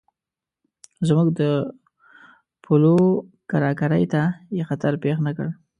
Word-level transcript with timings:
زموږ 1.07 1.27
د 1.39 1.41
پولو 2.63 2.95
کرارۍ 3.49 4.05
ته 4.13 4.21
یې 4.57 4.63
خطر 4.69 4.93
پېښ 5.03 5.17
نه 5.27 5.31
کړ. 5.37 5.47